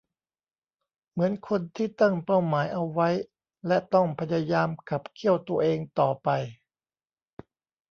[1.11, 3.09] เหมือนคนที่ตั้งเป้าหมายเอาไว้
[3.67, 6.29] และต้องพยายามขับเคี่ยวตัวเองต่อไป